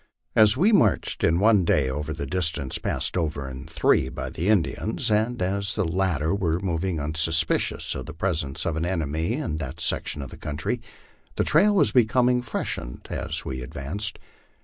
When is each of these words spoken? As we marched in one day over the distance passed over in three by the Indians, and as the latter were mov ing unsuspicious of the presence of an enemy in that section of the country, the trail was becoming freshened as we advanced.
As 0.35 0.57
we 0.57 0.71
marched 0.71 1.23
in 1.23 1.39
one 1.39 1.63
day 1.63 1.87
over 1.87 2.11
the 2.11 2.25
distance 2.25 2.79
passed 2.79 3.15
over 3.15 3.47
in 3.47 3.67
three 3.67 4.09
by 4.09 4.31
the 4.31 4.49
Indians, 4.49 5.11
and 5.11 5.39
as 5.43 5.75
the 5.75 5.85
latter 5.85 6.33
were 6.33 6.59
mov 6.59 6.83
ing 6.83 6.99
unsuspicious 6.99 7.93
of 7.93 8.07
the 8.07 8.13
presence 8.15 8.65
of 8.65 8.75
an 8.75 8.83
enemy 8.83 9.33
in 9.33 9.57
that 9.57 9.79
section 9.79 10.23
of 10.23 10.31
the 10.31 10.37
country, 10.37 10.81
the 11.35 11.43
trail 11.43 11.75
was 11.75 11.91
becoming 11.91 12.41
freshened 12.41 13.05
as 13.11 13.45
we 13.45 13.61
advanced. 13.61 14.17